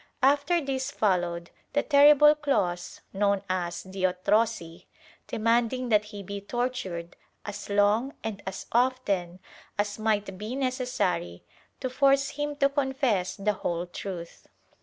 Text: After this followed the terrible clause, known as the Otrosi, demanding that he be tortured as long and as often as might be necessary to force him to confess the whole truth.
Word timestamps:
After 0.23 0.59
this 0.65 0.89
followed 0.89 1.51
the 1.73 1.83
terrible 1.83 2.33
clause, 2.33 3.01
known 3.13 3.43
as 3.47 3.83
the 3.83 4.05
Otrosi, 4.07 4.87
demanding 5.27 5.89
that 5.89 6.05
he 6.05 6.23
be 6.23 6.41
tortured 6.41 7.15
as 7.45 7.69
long 7.69 8.15
and 8.23 8.41
as 8.47 8.65
often 8.71 9.39
as 9.77 9.99
might 9.99 10.39
be 10.39 10.55
necessary 10.55 11.43
to 11.81 11.87
force 11.87 12.29
him 12.29 12.55
to 12.55 12.69
confess 12.69 13.35
the 13.35 13.53
whole 13.53 13.85
truth. 13.85 14.47